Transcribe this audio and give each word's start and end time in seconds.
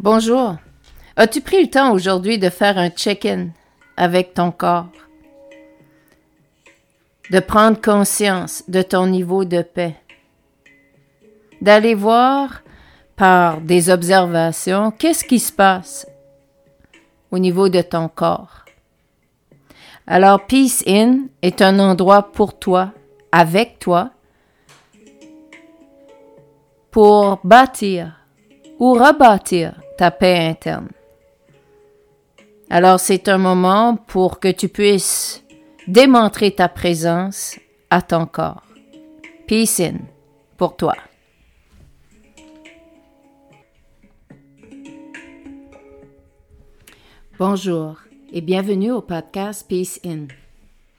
Bonjour. 0.00 0.56
As-tu 1.16 1.40
pris 1.40 1.62
le 1.62 1.70
temps 1.70 1.92
aujourd'hui 1.92 2.38
de 2.38 2.50
faire 2.50 2.78
un 2.78 2.88
check-in 2.88 3.48
avec 3.96 4.32
ton 4.32 4.52
corps? 4.52 4.92
De 7.30 7.40
prendre 7.40 7.80
conscience 7.80 8.62
de 8.68 8.80
ton 8.82 9.08
niveau 9.08 9.44
de 9.44 9.60
paix? 9.60 9.96
D'aller 11.60 11.94
voir 11.94 12.62
par 13.16 13.60
des 13.60 13.90
observations 13.90 14.92
qu'est-ce 14.92 15.24
qui 15.24 15.40
se 15.40 15.52
passe 15.52 16.06
au 17.32 17.38
niveau 17.38 17.68
de 17.68 17.82
ton 17.82 18.08
corps? 18.08 18.67
Alors, 20.10 20.46
Peace 20.46 20.82
In 20.86 21.26
est 21.42 21.60
un 21.60 21.78
endroit 21.78 22.32
pour 22.32 22.58
toi, 22.58 22.92
avec 23.30 23.78
toi, 23.78 24.10
pour 26.90 27.40
bâtir 27.44 28.18
ou 28.78 28.94
rebâtir 28.94 29.74
ta 29.98 30.10
paix 30.10 30.38
interne. 30.48 30.88
Alors 32.70 32.98
c'est 33.00 33.28
un 33.28 33.36
moment 33.36 33.96
pour 33.96 34.40
que 34.40 34.50
tu 34.50 34.68
puisses 34.68 35.44
démontrer 35.86 36.52
ta 36.52 36.70
présence 36.70 37.58
à 37.90 38.00
ton 38.00 38.24
corps. 38.24 38.62
Peace 39.46 39.80
in 39.80 39.98
pour 40.56 40.74
toi. 40.76 40.94
Bonjour 47.38 48.07
et 48.30 48.40
bienvenue 48.42 48.90
au 48.92 49.00
podcast 49.00 49.66
Peace 49.68 50.00
In. 50.04 50.26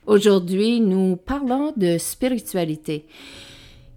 Aujourd'hui, 0.06 0.80
nous 0.80 1.16
parlons 1.16 1.72
de 1.76 1.96
spiritualité. 1.96 3.06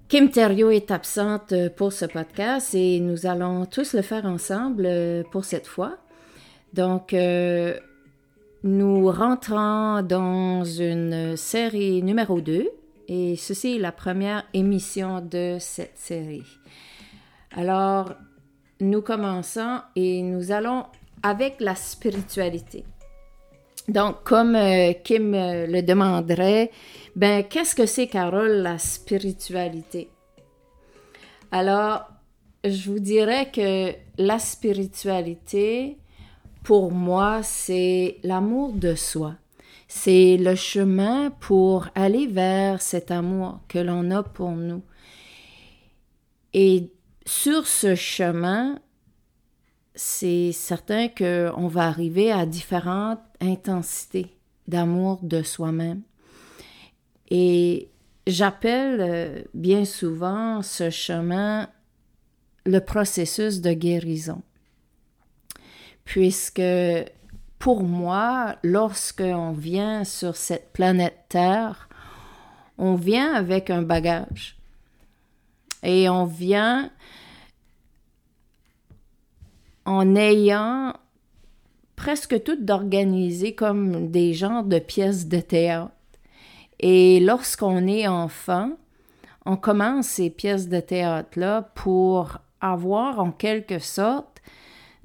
Kim 0.08 0.30
Thériault 0.30 0.70
est 0.70 0.92
absente 0.92 1.54
pour 1.76 1.94
ce 1.94 2.06
podcast 2.06 2.76
et 2.76 3.00
nous 3.00 3.26
allons 3.26 3.66
tous 3.66 3.94
le 3.94 4.04
faire 4.04 4.26
ensemble 4.26 4.86
euh, 4.86 5.24
pour 5.32 5.46
cette 5.46 5.66
fois. 5.66 5.98
Donc, 6.74 7.14
euh, 7.14 7.80
nous 8.64 9.10
rentrons 9.10 10.04
dans 10.04 10.64
une 10.64 11.36
série 11.36 12.04
numéro 12.04 12.40
2 12.40 12.70
et 13.08 13.36
ceci 13.36 13.78
est 13.78 13.80
la 13.80 13.92
première 13.92 14.44
émission 14.54 15.22
de 15.22 15.58
cette 15.60 15.98
série. 15.98 16.46
Alors, 17.56 18.14
nous 18.80 19.02
commençons 19.02 19.80
et 19.96 20.22
nous 20.22 20.52
allons 20.52 20.86
avec 21.24 21.62
la 21.62 21.74
spiritualité. 21.74 22.84
Donc, 23.88 24.24
comme 24.24 24.56
euh, 24.56 24.94
Kim 25.04 25.32
le 25.34 25.82
demanderait, 25.82 26.72
ben, 27.16 27.44
qu'est-ce 27.44 27.76
que 27.76 27.86
c'est, 27.86 28.08
Carole, 28.08 28.62
la 28.62 28.78
spiritualité? 28.78 30.10
Alors, 31.52 32.08
je 32.64 32.90
vous 32.90 33.00
dirais 33.00 33.52
que 33.52 33.94
la 34.18 34.40
spiritualité, 34.40 35.98
pour 36.64 36.92
moi, 36.92 37.44
c'est 37.44 38.18
l'amour 38.24 38.72
de 38.74 38.96
soi. 38.96 39.36
C'est 39.88 40.38
le 40.38 40.56
chemin 40.56 41.30
pour 41.30 41.88
aller 41.94 42.26
vers 42.26 42.82
cet 42.82 43.12
amour 43.12 43.60
que 43.68 43.80
l'on 43.80 44.10
a 44.12 44.24
pour 44.24 44.52
nous. 44.52 44.82
Et 46.54 46.90
sur 47.26 47.68
ce 47.68 47.96
chemin, 47.96 48.80
c'est 49.96 50.52
certain 50.52 51.08
qu'on 51.08 51.68
va 51.68 51.88
arriver 51.88 52.32
à 52.32 52.46
différentes 52.46 53.22
intensités 53.40 54.36
d'amour 54.68 55.20
de 55.22 55.44
soi-même. 55.44 56.02
Et 57.30 57.90
j'appelle 58.28 58.98
euh, 59.02 59.42
bien 59.54 59.86
souvent 59.86 60.62
ce 60.62 60.90
chemin 60.90 61.70
le 62.66 62.80
processus 62.80 63.62
de 63.62 63.74
guérison. 63.74 64.42
Puisque 66.06 66.62
pour 67.60 67.84
moi, 67.84 68.56
lorsqu'on 68.64 69.52
vient 69.52 70.04
sur 70.04 70.36
cette 70.36 70.74
planète 70.74 71.26
Terre, 71.30 71.88
on 72.78 72.96
vient 72.96 73.34
avec 73.34 73.70
un 73.70 73.82
bagage. 73.82 74.58
Et 75.82 76.10
on 76.10 76.26
vient 76.26 76.92
en 79.86 80.16
ayant 80.16 80.94
presque 81.96 82.44
tout 82.44 82.58
d'organisé 82.60 83.56
comme 83.56 84.10
des 84.10 84.34
genres 84.34 84.64
de 84.64 84.80
pièces 84.80 85.28
de 85.28 85.40
théâtre. 85.40 85.92
Et 86.80 87.20
lorsqu'on 87.20 87.88
est 87.88 88.08
enfant, 88.08 88.72
on 89.46 89.56
commence 89.56 90.08
ces 90.08 90.30
pièces 90.30 90.70
de 90.70 90.80
théâtre-là 90.80 91.70
pour 91.76 92.38
avoir 92.62 93.20
en 93.20 93.32
quelque 93.32 93.80
sorte 93.80 94.42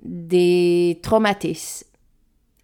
des 0.02 1.00
traumatismes. 1.02 1.86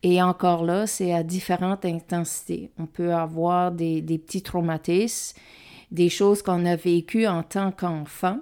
Et 0.02 0.22
encore 0.22 0.64
là, 0.64 0.86
c'est 0.86 1.12
à 1.12 1.22
différentes 1.22 1.84
intensités. 1.84 2.70
On 2.78 2.86
peut 2.86 3.14
avoir 3.14 3.72
des, 3.72 4.02
des 4.02 4.18
petits 4.18 4.42
traumatismes, 4.42 5.38
des 5.90 6.08
choses 6.08 6.42
qu'on 6.42 6.66
a 6.66 6.76
vécues 6.76 7.26
en 7.26 7.42
tant 7.42 7.72
qu'enfant. 7.72 8.38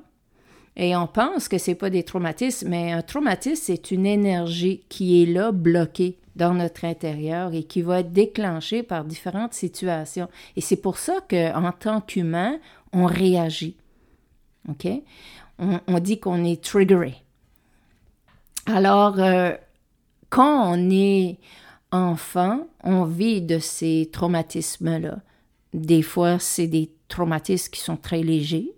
Et 0.76 0.96
on 0.96 1.06
pense 1.06 1.48
que 1.48 1.58
c'est 1.58 1.74
pas 1.74 1.90
des 1.90 2.02
traumatismes, 2.02 2.68
mais 2.68 2.92
un 2.92 3.02
traumatisme, 3.02 3.62
c'est 3.62 3.90
une 3.90 4.06
énergie 4.06 4.84
qui 4.88 5.22
est 5.22 5.26
là, 5.26 5.52
bloquée 5.52 6.18
dans 6.34 6.54
notre 6.54 6.84
intérieur 6.86 7.52
et 7.52 7.64
qui 7.64 7.82
va 7.82 8.00
être 8.00 8.12
déclenché 8.12 8.82
par 8.82 9.04
différentes 9.04 9.52
situations. 9.52 10.28
Et 10.56 10.60
c'est 10.60 10.76
pour 10.76 10.96
ça 10.96 11.18
qu'en 11.28 11.72
tant 11.72 12.00
qu'humain, 12.00 12.58
on 12.92 13.04
réagit. 13.04 13.76
OK? 14.68 14.88
On, 15.58 15.98
dit 16.00 16.18
qu'on 16.18 16.44
est 16.44 16.62
triggeré. 16.62 17.14
Alors, 18.66 19.20
euh, 19.20 19.52
quand 20.30 20.72
on 20.72 20.90
est 20.90 21.38
enfant, 21.92 22.66
on 22.82 23.04
vit 23.04 23.42
de 23.42 23.58
ces 23.58 24.08
traumatismes-là. 24.12 25.18
Des 25.74 26.02
fois, 26.02 26.38
c'est 26.38 26.66
des 26.66 26.90
traumatismes 27.08 27.70
qui 27.70 27.80
sont 27.80 27.96
très 27.96 28.22
légers, 28.22 28.72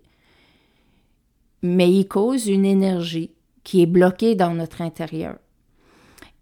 mais 1.65 1.91
ils 1.91 2.07
causent 2.07 2.47
une 2.47 2.65
énergie 2.65 3.31
qui 3.63 3.81
est 3.81 3.87
bloquée 3.87 4.35
dans 4.35 4.53
notre 4.53 4.81
intérieur. 4.81 5.35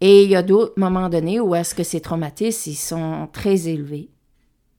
Et 0.00 0.24
il 0.24 0.30
y 0.30 0.36
a 0.36 0.42
d'autres 0.42 0.78
moments 0.78 1.08
donnés 1.08 1.40
où 1.40 1.54
est-ce 1.54 1.74
que 1.74 1.82
ces 1.82 2.00
traumatismes, 2.00 2.70
ils 2.70 2.76
sont 2.76 3.28
très 3.32 3.68
élevés, 3.68 4.10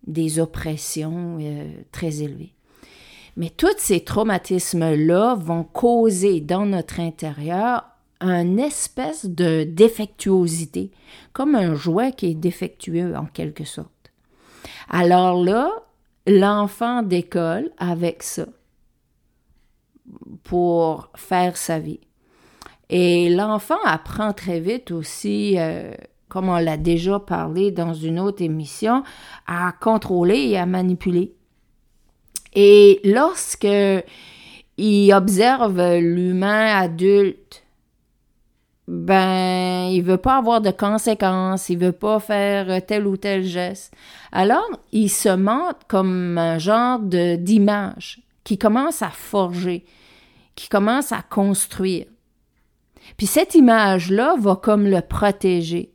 des 0.06 0.40
oppressions 0.40 1.40
euh, 1.42 1.68
très 1.92 2.22
élevées. 2.22 2.54
Mais 3.38 3.50
tous 3.50 3.76
ces 3.78 4.02
traumatismes-là 4.02 5.36
vont 5.36 5.64
causer 5.64 6.42
dans 6.42 6.66
notre 6.66 7.00
intérieur 7.00 7.86
une 8.22 8.60
espèce 8.60 9.26
de 9.26 9.64
défectuosité, 9.64 10.92
comme 11.34 11.56
un 11.56 11.76
jouet 11.76 12.14
qui 12.14 12.28
est 12.28 12.36
défectueux 12.36 13.16
en 13.16 13.26
quelque 13.26 13.66
sorte. 13.66 13.90
Alors 14.90 15.44
là, 15.44 15.72
l'enfant 16.28 17.02
décolle 17.02 17.72
avec 17.78 18.24
ça 18.24 18.46
pour 20.44 21.10
faire 21.16 21.58
sa 21.58 21.80
vie. 21.80 22.00
Et 22.90 23.30
l'enfant 23.30 23.80
apprend 23.84 24.34
très 24.34 24.60
vite 24.60 24.92
aussi, 24.92 25.56
euh, 25.58 25.92
comme 26.30 26.50
on 26.50 26.58
l'a 26.58 26.78
déjà 26.78 27.20
parlé 27.20 27.72
dans 27.72 27.94
une 27.94 28.20
autre 28.20 28.42
émission, 28.44 29.04
à 29.48 29.74
contrôler 29.80 30.50
et 30.50 30.58
à 30.58 30.66
manipuler. 30.66 31.34
Et 32.54 33.02
lorsque 33.04 33.68
il 34.78 35.14
observe 35.14 35.96
l'humain 35.98 36.78
adulte, 36.78 37.64
ben, 38.88 39.88
il 39.92 40.04
veut 40.04 40.18
pas 40.18 40.38
avoir 40.38 40.62
de 40.62 40.70
conséquences, 40.70 41.70
il 41.70 41.80
veut 41.80 41.92
pas 41.92 42.20
faire 42.20 42.86
tel 42.86 43.08
ou 43.08 43.18
tel 43.18 43.44
geste. 43.44 43.92
Alors, 44.32 44.70
il 44.92 45.10
se 45.10 45.36
montre 45.36 45.80
comme 45.88 46.38
un 46.38 46.60
genre 46.60 47.00
d'image 47.00 48.25
qui 48.46 48.58
commence 48.58 49.02
à 49.02 49.10
forger, 49.10 49.86
qui 50.56 50.70
commence 50.70 51.12
à 51.12 51.22
construire. 51.22 52.06
Puis 53.18 53.28
cette 53.28 53.56
image-là 53.56 54.36
va 54.40 54.56
comme 54.56 54.88
le 54.88 55.02
protéger. 55.02 55.92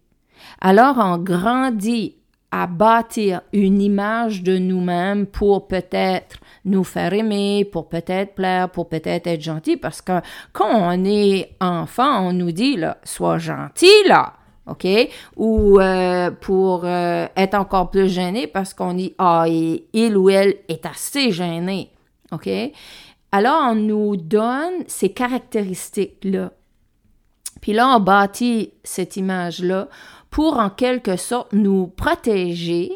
Alors 0.60 0.96
on 0.98 1.16
grandit 1.16 2.16
à 2.50 2.66
bâtir 2.66 3.42
une 3.52 3.80
image 3.80 4.42
de 4.42 4.58
nous-mêmes 4.58 5.26
pour 5.26 5.68
peut-être 5.68 6.38
nous 6.64 6.84
faire 6.84 7.12
aimer, 7.12 7.64
pour 7.64 7.88
peut-être 7.88 8.34
plaire, 8.34 8.68
pour 8.68 8.88
peut-être 8.88 9.28
être 9.28 9.40
gentil, 9.40 9.76
parce 9.76 10.02
que 10.02 10.20
quand 10.52 10.68
on 10.68 11.04
est 11.04 11.54
enfant, 11.60 12.26
on 12.26 12.32
nous 12.32 12.50
dit, 12.50 12.76
là, 12.76 12.98
sois 13.04 13.38
gentil, 13.38 13.86
là, 14.06 14.34
OK? 14.66 14.86
Ou 15.36 15.80
euh, 15.80 16.30
pour 16.32 16.84
euh, 16.84 17.26
être 17.36 17.54
encore 17.54 17.90
plus 17.90 18.08
gêné 18.08 18.46
parce 18.46 18.74
qu'on 18.74 18.94
dit, 18.94 19.14
ah, 19.18 19.44
il 19.48 20.16
ou 20.16 20.28
elle 20.28 20.56
est 20.68 20.84
assez 20.86 21.30
gêné, 21.30 21.90
OK? 22.32 22.48
Alors, 23.32 23.70
on 23.70 23.74
nous 23.74 24.16
donne 24.16 24.84
ces 24.86 25.12
caractéristiques-là. 25.12 26.52
Puis 27.60 27.72
là, 27.72 27.94
on 27.96 28.00
bâtit 28.00 28.72
cette 28.82 29.16
image-là 29.16 29.88
pour 30.30 30.58
en 30.58 30.70
quelque 30.70 31.16
sorte 31.16 31.52
nous 31.52 31.86
protéger 31.86 32.90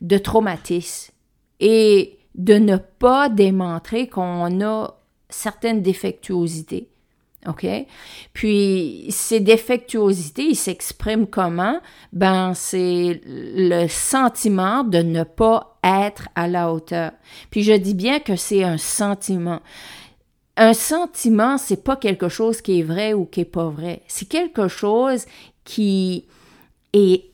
de 0.00 0.18
traumatisme 0.18 1.12
et 1.60 2.18
de 2.34 2.54
ne 2.54 2.76
pas 2.76 3.28
démontrer 3.28 4.08
qu'on 4.08 4.60
a 4.62 4.94
certaines 5.28 5.82
défectuosités. 5.82 6.88
OK? 7.46 7.66
Puis, 8.32 9.06
ces 9.10 9.40
défectuosités, 9.40 10.48
ils 10.50 10.56
s'expriment 10.56 11.26
comment? 11.26 11.80
Ben, 12.12 12.52
c'est 12.54 13.20
le 13.24 13.86
sentiment 13.86 14.82
de 14.82 14.98
ne 14.98 15.22
pas 15.22 15.78
être 15.84 16.28
à 16.34 16.48
la 16.48 16.72
hauteur. 16.72 17.12
Puis, 17.50 17.62
je 17.62 17.72
dis 17.72 17.94
bien 17.94 18.18
que 18.18 18.36
c'est 18.36 18.64
un 18.64 18.76
sentiment. 18.76 19.60
Un 20.56 20.74
sentiment, 20.74 21.56
c'est 21.58 21.84
pas 21.84 21.96
quelque 21.96 22.28
chose 22.28 22.60
qui 22.60 22.80
est 22.80 22.82
vrai 22.82 23.14
ou 23.14 23.24
qui 23.24 23.42
est 23.42 23.44
pas 23.44 23.68
vrai. 23.68 24.02
C'est 24.08 24.28
quelque 24.28 24.66
chose 24.66 25.24
qui 25.62 26.26
est 26.92 27.24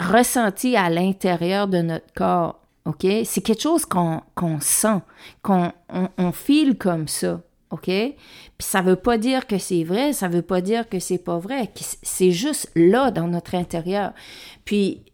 ressenti 0.00 0.76
à 0.76 0.90
l'intérieur 0.90 1.68
de 1.68 1.78
notre 1.78 2.12
corps. 2.14 2.60
OK? 2.84 3.06
C'est 3.24 3.42
quelque 3.42 3.62
chose 3.62 3.84
qu'on 3.84 4.22
sent, 4.60 5.00
qu'on 5.42 5.72
on, 5.88 6.32
file 6.32 6.76
comme 6.78 7.08
ça. 7.08 7.40
OK? 7.70 7.86
Puis 7.86 8.16
ça 8.60 8.80
veut 8.80 8.96
pas 8.96 9.18
dire 9.18 9.46
que 9.46 9.58
c'est 9.58 9.84
vrai, 9.84 10.12
ça 10.12 10.28
veut 10.28 10.42
pas 10.42 10.60
dire 10.60 10.88
que 10.88 10.98
c'est 10.98 11.18
pas 11.18 11.38
vrai. 11.38 11.70
C'est 12.02 12.30
juste 12.30 12.70
là 12.76 13.10
dans 13.10 13.26
notre 13.26 13.54
intérieur. 13.54 14.12
Puis 14.64 15.04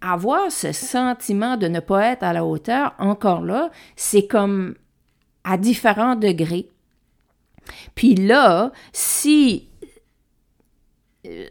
avoir 0.00 0.50
ce 0.50 0.72
sentiment 0.72 1.56
de 1.56 1.68
ne 1.68 1.80
pas 1.80 2.12
être 2.12 2.22
à 2.22 2.32
la 2.32 2.44
hauteur, 2.44 2.94
encore 2.98 3.40
là, 3.40 3.70
c'est 3.96 4.26
comme 4.26 4.74
à 5.44 5.56
différents 5.56 6.16
degrés. 6.16 6.68
Puis 7.94 8.14
là, 8.14 8.72
si 8.92 9.68
euh, 11.26 11.48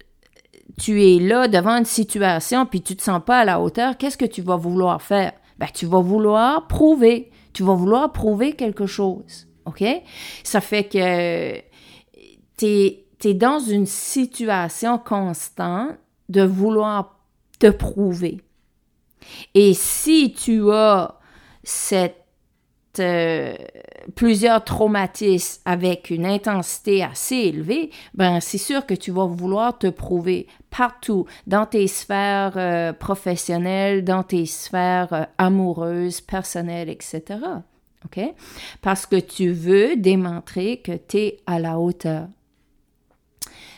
tu 0.77 1.03
es 1.03 1.19
là 1.19 1.47
devant 1.47 1.77
une 1.77 1.85
situation 1.85 2.65
puis 2.65 2.81
tu 2.81 2.95
te 2.95 3.03
sens 3.03 3.21
pas 3.25 3.39
à 3.39 3.45
la 3.45 3.59
hauteur, 3.59 3.97
qu'est-ce 3.97 4.17
que 4.17 4.25
tu 4.25 4.41
vas 4.41 4.57
vouloir 4.57 5.01
faire? 5.01 5.33
Ben, 5.57 5.67
tu 5.73 5.85
vas 5.85 6.01
vouloir 6.01 6.67
prouver. 6.67 7.31
Tu 7.53 7.63
vas 7.63 7.73
vouloir 7.73 8.11
prouver 8.11 8.53
quelque 8.53 8.85
chose. 8.85 9.44
OK? 9.65 9.83
Ça 10.43 10.61
fait 10.61 10.85
que 10.85 11.59
tu 12.57 12.65
es, 12.65 13.33
dans 13.33 13.59
une 13.59 13.87
situation 13.87 14.97
constante 14.99 15.95
de 16.29 16.43
vouloir 16.43 17.17
te 17.59 17.67
prouver. 17.67 18.41
Et 19.55 19.73
si 19.73 20.33
tu 20.33 20.71
as 20.71 21.19
euh, 22.99 23.55
plusieurs 24.15 24.63
traumatismes 24.63 25.61
avec 25.65 26.11
une 26.11 26.25
intensité 26.25 27.03
assez 27.03 27.35
élevée, 27.35 27.89
ben 28.13 28.39
c'est 28.39 28.59
sûr 28.59 28.85
que 28.85 28.93
tu 28.93 29.11
vas 29.11 29.25
vouloir 29.25 29.77
te 29.77 29.87
prouver 29.87 30.47
partout, 30.69 31.25
dans 31.47 31.65
tes 31.65 31.87
sphères 31.87 32.53
euh, 32.55 32.93
professionnelles, 32.93 34.03
dans 34.03 34.23
tes 34.23 34.45
sphères 34.45 35.13
euh, 35.13 35.23
amoureuses, 35.37 36.21
personnelles, 36.21 36.89
etc. 36.89 37.23
Parce 38.81 39.05
que 39.05 39.19
tu 39.19 39.51
veux 39.51 39.95
démontrer 39.95 40.77
que 40.77 40.93
tu 40.93 41.17
es 41.17 41.37
à 41.45 41.59
la 41.59 41.79
hauteur. 41.79 42.27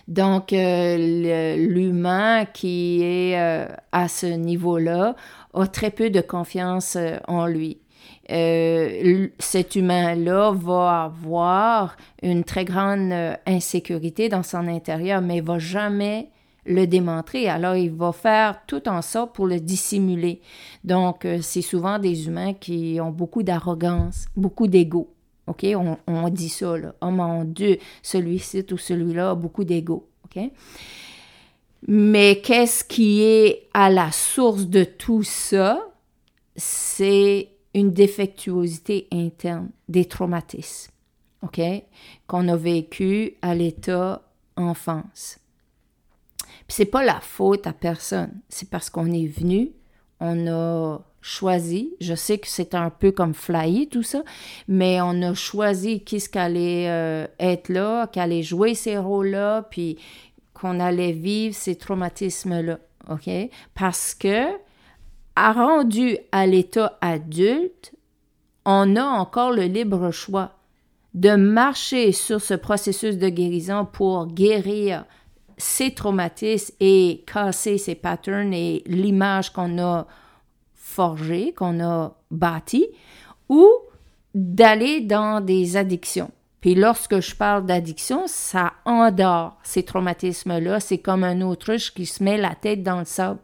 Donc, 0.07 0.51
l'humain 0.51 2.45
qui 2.45 3.03
est 3.03 3.35
à 3.91 4.07
ce 4.07 4.25
niveau-là 4.25 5.15
a 5.53 5.67
très 5.67 5.91
peu 5.91 6.09
de 6.09 6.21
confiance 6.21 6.97
en 7.27 7.45
lui. 7.45 7.79
Euh, 8.29 9.27
cet 9.39 9.75
humain-là 9.75 10.51
va 10.51 11.03
avoir 11.03 11.95
une 12.21 12.43
très 12.43 12.65
grande 12.65 13.11
euh, 13.13 13.35
insécurité 13.45 14.27
dans 14.27 14.43
son 14.43 14.67
intérieur, 14.67 15.21
mais 15.21 15.39
va 15.39 15.59
jamais 15.59 16.29
le 16.67 16.85
démontrer. 16.85 17.49
Alors, 17.49 17.75
il 17.75 17.91
va 17.91 18.11
faire 18.11 18.61
tout 18.67 18.87
en 18.87 19.01
sorte 19.01 19.33
pour 19.33 19.47
le 19.47 19.59
dissimuler. 19.59 20.41
Donc, 20.83 21.25
euh, 21.25 21.39
c'est 21.41 21.61
souvent 21.61 21.97
des 21.97 22.27
humains 22.27 22.53
qui 22.53 22.99
ont 23.01 23.11
beaucoup 23.11 23.43
d'arrogance, 23.43 24.25
beaucoup 24.35 24.67
d'ego. 24.67 25.13
OK? 25.47 25.65
On, 26.07 26.29
dit 26.29 26.49
ça, 26.49 26.77
là. 26.77 26.93
Oh 27.01 27.09
mon 27.09 27.45
Dieu, 27.45 27.77
celui-ci 28.03 28.65
ou 28.71 28.77
celui-là 28.77 29.31
a 29.31 29.35
beaucoup 29.35 29.63
d'ego. 29.63 30.09
OK? 30.25 30.51
Mais 31.87 32.41
qu'est-ce 32.41 32.83
qui 32.83 33.21
est 33.21 33.69
à 33.73 33.89
la 33.89 34.11
source 34.11 34.65
de 34.65 34.83
tout 34.83 35.23
ça? 35.23 35.79
C'est 36.55 37.49
une 37.73 37.93
défectuosité 37.93 39.07
interne, 39.13 39.69
des 39.87 40.05
traumatismes, 40.05 40.91
OK, 41.43 41.61
qu'on 42.25 42.47
a 42.47 42.55
vécu 42.55 43.35
à 43.43 43.53
l'état 43.53 44.23
enfance. 44.55 45.37
Puis 46.67 46.75
c'est 46.75 46.85
pas 46.85 47.03
la 47.03 47.19
faute 47.21 47.65
à 47.67 47.73
personne, 47.73 48.31
c'est 48.49 48.69
parce 48.69 48.89
qu'on 48.89 49.11
est 49.11 49.27
venu, 49.27 49.71
on 50.19 50.47
a 50.47 50.99
choisi, 51.21 51.93
je 51.99 52.15
sais 52.15 52.37
que 52.37 52.47
c'est 52.47 52.75
un 52.75 52.89
peu 52.89 53.11
comme 53.11 53.33
fly 53.33 53.87
tout 53.87 54.03
ça, 54.03 54.23
mais 54.67 55.01
on 55.01 55.21
a 55.21 55.33
choisi 55.33 56.01
qui 56.01 56.19
ce 56.19 56.29
qu'allait 56.29 56.89
euh, 56.89 57.27
être 57.39 57.69
là, 57.69 58.07
qu'allait 58.07 58.43
jouer 58.43 58.75
ces 58.75 58.97
rôles-là, 58.97 59.63
puis 59.63 59.97
qu'on 60.53 60.79
allait 60.79 61.11
vivre 61.11 61.55
ces 61.55 61.75
traumatismes-là, 61.75 62.79
OK? 63.09 63.29
Parce 63.73 64.13
que 64.13 64.45
a 65.35 65.53
rendu 65.53 66.17
à 66.31 66.47
l'état 66.47 66.97
adulte, 66.99 67.93
on 68.65 68.95
a 68.95 69.03
encore 69.03 69.51
le 69.51 69.63
libre 69.63 70.11
choix 70.11 70.53
de 71.13 71.35
marcher 71.35 72.11
sur 72.11 72.41
ce 72.41 72.53
processus 72.53 73.17
de 73.17 73.29
guérison 73.29 73.85
pour 73.85 74.27
guérir 74.27 75.05
ces 75.57 75.93
traumatismes 75.93 76.75
et 76.79 77.23
casser 77.25 77.77
ces 77.77 77.95
patterns 77.95 78.53
et 78.53 78.83
l'image 78.85 79.51
qu'on 79.51 79.79
a 79.79 80.07
forgée, 80.75 81.53
qu'on 81.53 81.79
a 81.79 82.15
bâtie, 82.31 82.87
ou 83.49 83.67
d'aller 84.33 85.01
dans 85.01 85.41
des 85.41 85.77
addictions. 85.77 86.31
Puis 86.61 86.75
lorsque 86.75 87.19
je 87.19 87.35
parle 87.35 87.65
d'addiction, 87.65 88.23
ça 88.27 88.73
endort 88.85 89.57
ces 89.63 89.83
traumatismes-là. 89.83 90.79
C'est 90.79 90.97
comme 90.97 91.23
un 91.23 91.41
autruche 91.41 91.93
qui 91.93 92.05
se 92.05 92.23
met 92.23 92.37
la 92.37 92.55
tête 92.55 92.83
dans 92.83 92.99
le 92.99 93.05
sable. 93.05 93.39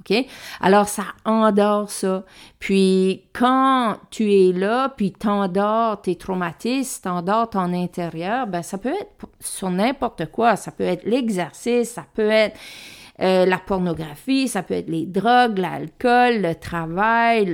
OK? 0.00 0.26
Alors, 0.60 0.88
ça 0.88 1.04
endort 1.24 1.90
ça. 1.90 2.24
Puis, 2.58 3.24
quand 3.32 3.96
tu 4.10 4.32
es 4.32 4.52
là, 4.52 4.90
puis 4.96 5.12
t'endors 5.12 6.00
tes 6.00 6.16
traumatismes, 6.16 7.02
t'endors 7.02 7.50
ton 7.50 7.72
intérieur, 7.72 8.46
ben, 8.46 8.62
ça 8.62 8.78
peut 8.78 8.94
être 8.94 9.26
sur 9.40 9.70
n'importe 9.70 10.30
quoi. 10.30 10.56
Ça 10.56 10.70
peut 10.70 10.84
être 10.84 11.04
l'exercice, 11.04 11.90
ça 11.90 12.04
peut 12.14 12.30
être 12.30 12.58
euh, 13.20 13.46
la 13.46 13.58
pornographie, 13.58 14.46
ça 14.46 14.62
peut 14.62 14.74
être 14.74 14.88
les 14.88 15.04
drogues, 15.04 15.58
l'alcool, 15.58 16.40
le 16.40 16.54
travail, 16.54 17.46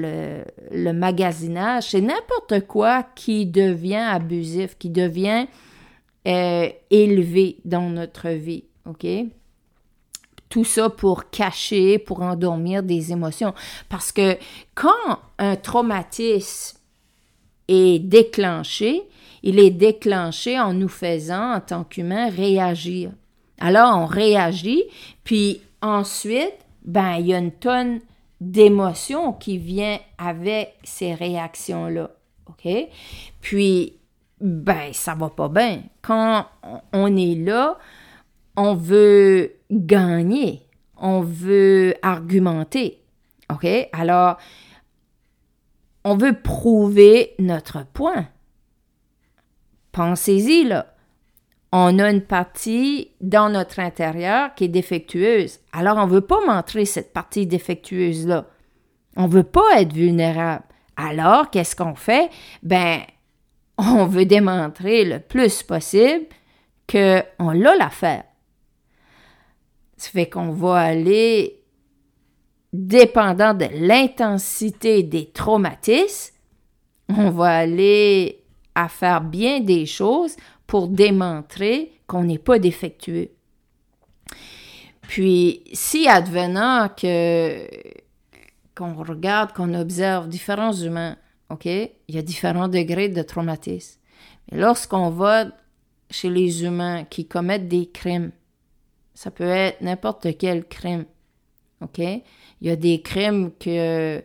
le, 0.70 0.92
magasinage. 0.92 1.84
C'est 1.84 2.02
n'importe 2.02 2.66
quoi 2.66 3.02
qui 3.14 3.46
devient 3.46 3.96
abusif, 3.96 4.76
qui 4.78 4.90
devient 4.90 5.46
euh, 6.28 6.68
élevé 6.90 7.60
dans 7.64 7.88
notre 7.88 8.28
vie. 8.28 8.64
OK? 8.84 9.06
Tout 10.54 10.62
ça 10.62 10.88
pour 10.88 11.30
cacher, 11.30 11.98
pour 11.98 12.22
endormir 12.22 12.84
des 12.84 13.10
émotions. 13.10 13.54
Parce 13.88 14.12
que 14.12 14.38
quand 14.76 15.18
un 15.40 15.56
traumatisme 15.56 16.78
est 17.66 17.98
déclenché, 17.98 19.02
il 19.42 19.58
est 19.58 19.72
déclenché 19.72 20.60
en 20.60 20.72
nous 20.72 20.86
faisant, 20.86 21.54
en 21.54 21.60
tant 21.60 21.82
qu'humain, 21.82 22.30
réagir. 22.30 23.10
Alors, 23.58 23.98
on 23.98 24.06
réagit, 24.06 24.84
puis 25.24 25.60
ensuite, 25.82 26.54
ben, 26.84 27.16
il 27.16 27.26
y 27.26 27.34
a 27.34 27.38
une 27.38 27.50
tonne 27.50 27.98
d'émotions 28.40 29.32
qui 29.32 29.58
vient 29.58 29.98
avec 30.18 30.76
ces 30.84 31.14
réactions-là. 31.14 32.12
OK? 32.46 32.72
Puis, 33.40 33.94
ben, 34.40 34.92
ça 34.92 35.16
va 35.16 35.30
pas 35.30 35.48
bien. 35.48 35.82
Quand 36.00 36.46
on 36.92 37.16
est 37.16 37.34
là, 37.34 37.76
on 38.56 38.74
veut 38.74 39.56
gagner, 39.74 40.66
on 40.96 41.20
veut 41.20 41.94
argumenter. 42.02 43.02
OK? 43.52 43.66
Alors, 43.92 44.38
on 46.04 46.16
veut 46.16 46.40
prouver 46.40 47.34
notre 47.38 47.84
point. 47.86 48.28
Pensez-y, 49.92 50.64
là. 50.64 50.94
On 51.72 51.98
a 51.98 52.10
une 52.10 52.22
partie 52.22 53.10
dans 53.20 53.48
notre 53.48 53.80
intérieur 53.80 54.54
qui 54.54 54.64
est 54.64 54.68
défectueuse. 54.68 55.58
Alors, 55.72 55.96
on 55.96 56.06
ne 56.06 56.12
veut 56.12 56.20
pas 56.20 56.44
montrer 56.46 56.84
cette 56.84 57.12
partie 57.12 57.46
défectueuse-là. 57.46 58.46
On 59.16 59.24
ne 59.24 59.32
veut 59.32 59.42
pas 59.42 59.80
être 59.80 59.92
vulnérable. 59.92 60.64
Alors, 60.96 61.50
qu'est-ce 61.50 61.74
qu'on 61.74 61.96
fait? 61.96 62.30
Ben, 62.62 63.00
on 63.78 64.06
veut 64.06 64.26
démontrer 64.26 65.04
le 65.04 65.18
plus 65.18 65.62
possible 65.62 66.26
qu'on 66.88 67.50
l'a 67.50 67.76
l'affaire. 67.76 68.24
Ça 70.04 70.10
fait 70.10 70.28
qu'on 70.28 70.50
va 70.52 70.74
aller, 70.80 71.62
dépendant 72.74 73.54
de 73.54 73.64
l'intensité 73.72 75.02
des 75.02 75.30
traumatismes, 75.30 76.34
on 77.08 77.30
va 77.30 77.56
aller 77.56 78.44
à 78.74 78.90
faire 78.90 79.22
bien 79.22 79.60
des 79.60 79.86
choses 79.86 80.36
pour 80.66 80.88
démontrer 80.88 81.92
qu'on 82.06 82.24
n'est 82.24 82.38
pas 82.38 82.58
défectueux. 82.58 83.30
Puis, 85.08 85.62
si 85.72 86.06
advenant 86.06 86.90
que 86.94 87.66
qu'on 88.76 88.92
regarde, 89.02 89.54
qu'on 89.54 89.72
observe 89.72 90.28
différents 90.28 90.74
humains, 90.74 91.16
OK? 91.48 91.64
Il 91.64 92.14
y 92.14 92.18
a 92.18 92.22
différents 92.22 92.68
degrés 92.68 93.08
de 93.08 93.22
traumatisme. 93.22 93.98
Mais 94.52 94.58
lorsqu'on 94.58 95.08
va 95.08 95.46
chez 96.10 96.28
les 96.28 96.62
humains 96.62 97.04
qui 97.04 97.26
commettent 97.26 97.68
des 97.68 97.86
crimes, 97.86 98.32
ça 99.14 99.30
peut 99.30 99.44
être 99.44 99.80
n'importe 99.80 100.36
quel 100.38 100.64
crime, 100.64 101.04
OK? 101.80 101.98
Il 101.98 102.68
y 102.68 102.70
a 102.70 102.76
des 102.76 103.00
crimes 103.00 103.50
que 103.58 104.22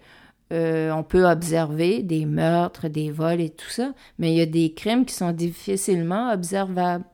euh, 0.52 0.92
on 0.92 1.04
peut 1.04 1.30
observer, 1.30 2.02
des 2.02 2.26
meurtres, 2.26 2.88
des 2.88 3.12
vols 3.12 3.42
et 3.42 3.50
tout 3.50 3.70
ça, 3.70 3.94
mais 4.18 4.34
il 4.34 4.38
y 4.38 4.42
a 4.42 4.46
des 4.48 4.74
crimes 4.74 5.06
qui 5.06 5.14
sont 5.14 5.32
difficilement 5.32 6.32
observables. 6.32 7.06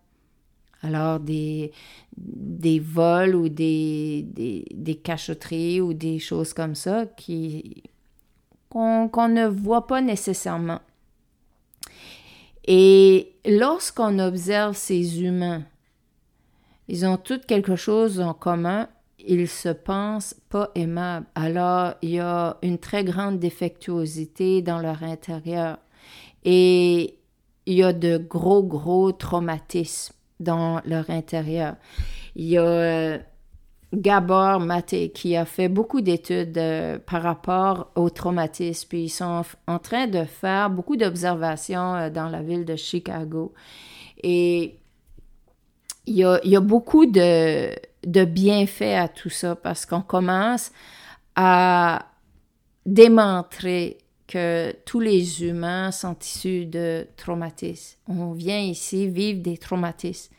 Alors, 0.81 1.19
des, 1.19 1.71
des 2.15 2.79
vols 2.79 3.35
ou 3.35 3.49
des, 3.49 4.23
des, 4.27 4.65
des 4.73 4.95
cachotteries 4.95 5.81
ou 5.81 5.93
des 5.93 6.19
choses 6.19 6.53
comme 6.53 6.75
ça 6.75 7.05
qui, 7.05 7.83
qu'on, 8.69 9.27
ne 9.29 9.47
voit 9.47 9.87
pas 9.87 10.01
nécessairement. 10.01 10.81
Et 12.67 13.33
lorsqu'on 13.45 14.19
observe 14.19 14.75
ces 14.75 15.21
humains, 15.23 15.63
ils 16.87 17.05
ont 17.05 17.17
tous 17.17 17.39
quelque 17.39 17.75
chose 17.75 18.19
en 18.19 18.33
commun, 18.33 18.87
ils 19.19 19.47
se 19.47 19.69
pensent 19.69 20.35
pas 20.49 20.71
aimables. 20.75 21.25
Alors, 21.35 21.93
il 22.01 22.11
y 22.11 22.19
a 22.19 22.57
une 22.61 22.77
très 22.77 23.03
grande 23.03 23.39
défectuosité 23.39 24.61
dans 24.61 24.79
leur 24.79 25.03
intérieur. 25.03 25.77
Et 26.43 27.17
il 27.65 27.73
y 27.73 27.83
a 27.83 27.93
de 27.93 28.17
gros, 28.17 28.63
gros 28.63 29.11
traumatismes 29.11 30.13
dans 30.39 30.81
leur 30.85 31.09
intérieur. 31.09 31.75
Il 32.35 32.45
y 32.45 32.57
a 32.57 32.63
euh, 32.63 33.17
Gabor 33.93 34.59
Maté 34.59 35.09
qui 35.09 35.35
a 35.35 35.45
fait 35.45 35.69
beaucoup 35.69 36.01
d'études 36.01 36.57
euh, 36.57 36.99
par 36.99 37.23
rapport 37.23 37.91
au 37.95 38.09
traumatisme, 38.09 38.87
puis 38.89 39.03
ils 39.05 39.09
sont 39.09 39.43
en 39.67 39.79
train 39.79 40.07
de 40.07 40.23
faire 40.25 40.69
beaucoup 40.69 40.97
d'observations 40.97 41.95
euh, 41.95 42.09
dans 42.09 42.29
la 42.29 42.41
ville 42.41 42.65
de 42.65 42.75
Chicago. 42.75 43.53
Et 44.21 44.75
il 46.07 46.15
y 46.15 46.55
a, 46.55 46.59
beaucoup 46.61 47.05
de, 47.05 47.69
de 48.05 48.25
bienfaits 48.25 48.95
à 48.97 49.07
tout 49.07 49.29
ça 49.29 49.55
parce 49.55 49.85
qu'on 49.85 50.01
commence 50.01 50.71
à 51.35 52.05
démontrer 52.85 53.97
que 54.27 54.75
tous 54.85 54.99
les 54.99 55.43
humains 55.43 55.91
sont 55.91 56.17
issus 56.19 56.65
de 56.65 57.07
traumatismes. 57.17 57.97
On 58.07 58.31
vient 58.31 58.59
ici 58.59 59.07
vivre 59.07 59.41
des 59.41 59.57
traumatismes. 59.57 60.33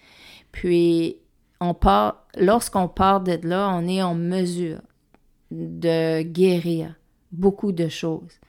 Puis, 0.53 1.19
on 1.61 1.75
part, 1.75 2.27
lorsqu'on 2.37 2.89
part 2.89 3.21
de 3.21 3.39
là, 3.43 3.71
on 3.75 3.87
est 3.87 4.03
en 4.03 4.15
mesure 4.15 4.81
de 5.51 6.23
guérir 6.23 6.95
beaucoup 7.33 7.73
de 7.73 7.89
choses. 7.89 8.41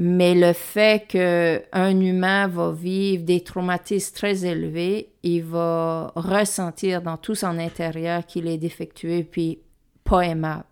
Mais 0.00 0.36
le 0.36 0.52
fait 0.52 1.08
qu'un 1.08 2.00
humain 2.00 2.46
va 2.46 2.70
vivre 2.70 3.24
des 3.24 3.40
traumatismes 3.40 4.14
très 4.14 4.44
élevés, 4.44 5.10
il 5.24 5.42
va 5.42 6.12
ressentir 6.14 7.02
dans 7.02 7.16
tout 7.16 7.34
son 7.34 7.58
intérieur 7.58 8.24
qu'il 8.24 8.46
est 8.46 8.58
défectueux 8.58 9.26
puis 9.28 9.58
pas 10.04 10.20
aimable. 10.20 10.66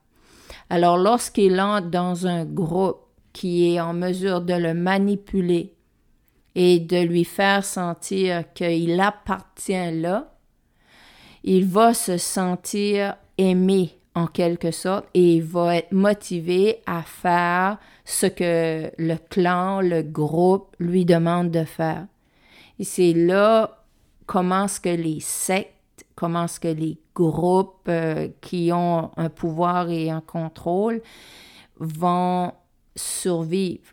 Alors 0.70 0.96
lorsqu'il 0.96 1.60
entre 1.60 1.88
dans 1.88 2.28
un 2.28 2.44
groupe 2.44 3.00
qui 3.32 3.74
est 3.74 3.80
en 3.80 3.94
mesure 3.94 4.42
de 4.42 4.54
le 4.54 4.74
manipuler 4.74 5.74
et 6.54 6.78
de 6.78 7.02
lui 7.02 7.24
faire 7.24 7.64
sentir 7.64 8.52
qu'il 8.54 9.00
appartient 9.00 9.90
là, 9.90 10.36
il 11.42 11.66
va 11.66 11.94
se 11.94 12.16
sentir 12.16 13.16
aimé 13.38 13.98
en 14.16 14.26
quelque 14.26 14.70
sorte 14.70 15.04
et 15.12 15.36
il 15.36 15.42
va 15.42 15.76
être 15.76 15.92
motivé 15.92 16.78
à 16.86 17.02
faire 17.02 17.78
ce 18.06 18.24
que 18.24 18.90
le 18.96 19.16
clan, 19.28 19.82
le 19.82 20.02
groupe 20.02 20.74
lui 20.78 21.04
demande 21.04 21.50
de 21.50 21.64
faire. 21.64 22.06
Et 22.78 22.84
c'est 22.84 23.12
là 23.12 23.84
comment 24.24 24.68
ce 24.68 24.80
que 24.80 24.88
les 24.88 25.20
sectes, 25.20 26.06
comment 26.14 26.48
ce 26.48 26.58
que 26.58 26.68
les 26.68 26.98
groupes 27.14 27.88
euh, 27.88 28.28
qui 28.40 28.70
ont 28.72 29.10
un 29.18 29.28
pouvoir 29.28 29.90
et 29.90 30.10
un 30.10 30.22
contrôle 30.22 31.02
vont 31.78 32.52
survivre 32.96 33.92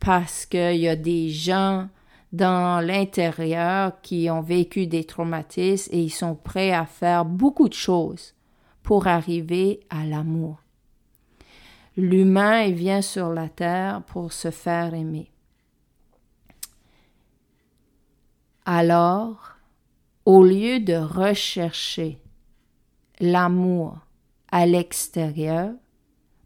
parce 0.00 0.44
qu'il 0.44 0.76
y 0.76 0.88
a 0.88 0.96
des 0.96 1.30
gens 1.30 1.88
dans 2.32 2.84
l'intérieur 2.84 3.92
qui 4.02 4.28
ont 4.28 4.42
vécu 4.42 4.88
des 4.88 5.04
traumatismes 5.04 5.94
et 5.94 6.02
ils 6.02 6.10
sont 6.10 6.34
prêts 6.34 6.72
à 6.72 6.84
faire 6.84 7.24
beaucoup 7.24 7.68
de 7.68 7.74
choses 7.74 8.35
pour 8.86 9.08
arriver 9.08 9.80
à 9.90 10.06
l'amour. 10.06 10.62
L'humain 11.96 12.70
vient 12.70 13.02
sur 13.02 13.30
la 13.30 13.48
terre 13.48 14.04
pour 14.06 14.32
se 14.32 14.52
faire 14.52 14.94
aimer. 14.94 15.28
Alors, 18.64 19.56
au 20.24 20.44
lieu 20.44 20.78
de 20.78 20.94
rechercher 20.94 22.20
l'amour 23.18 23.98
à 24.52 24.66
l'extérieur, 24.66 25.72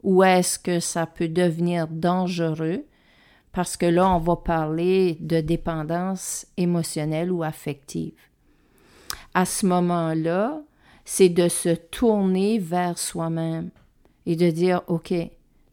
ou 0.02 0.22
est-ce 0.22 0.58
que 0.58 0.80
ça 0.80 1.04
peut 1.04 1.28
devenir 1.28 1.88
dangereux? 1.88 2.86
Parce 3.52 3.76
que 3.76 3.84
là, 3.84 4.08
on 4.08 4.18
va 4.18 4.36
parler 4.36 5.18
de 5.20 5.42
dépendance 5.42 6.46
émotionnelle 6.56 7.30
ou 7.30 7.42
affective. 7.42 8.18
À 9.34 9.44
ce 9.44 9.66
moment-là, 9.66 10.62
c'est 11.12 11.28
de 11.28 11.48
se 11.48 11.70
tourner 11.70 12.60
vers 12.60 12.96
soi-même 12.96 13.70
et 14.26 14.36
de 14.36 14.48
dire, 14.48 14.82
OK, 14.86 15.12